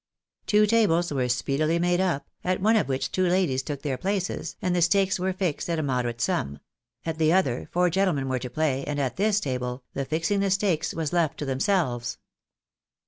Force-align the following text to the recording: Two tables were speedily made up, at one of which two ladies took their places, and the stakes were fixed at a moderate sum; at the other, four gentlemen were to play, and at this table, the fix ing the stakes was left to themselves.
Two 0.47 0.65
tables 0.65 1.13
were 1.13 1.29
speedily 1.29 1.77
made 1.77 2.01
up, 2.01 2.27
at 2.43 2.59
one 2.59 2.75
of 2.75 2.87
which 2.89 3.11
two 3.11 3.27
ladies 3.27 3.61
took 3.61 3.83
their 3.83 3.99
places, 3.99 4.55
and 4.59 4.75
the 4.75 4.81
stakes 4.81 5.19
were 5.19 5.31
fixed 5.31 5.69
at 5.69 5.77
a 5.77 5.83
moderate 5.83 6.21
sum; 6.21 6.57
at 7.05 7.19
the 7.19 7.31
other, 7.31 7.69
four 7.71 7.87
gentlemen 7.91 8.27
were 8.27 8.39
to 8.39 8.49
play, 8.49 8.83
and 8.85 8.99
at 8.99 9.17
this 9.17 9.39
table, 9.39 9.83
the 9.93 10.03
fix 10.03 10.31
ing 10.31 10.39
the 10.39 10.49
stakes 10.49 10.91
was 10.95 11.13
left 11.13 11.37
to 11.37 11.45
themselves. 11.45 12.17